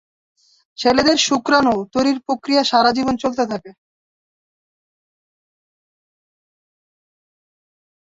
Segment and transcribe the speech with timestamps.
[0.77, 3.71] ছেলেদের শুক্রাণু তৈরির প্রক্রিয়া সারাজীবন চলতে থাকে।